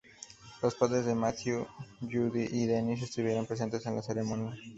[0.63, 1.67] Los padres de Matthew,
[2.01, 4.57] Judy y Dennis, estuvieron presentes en la ceremonia.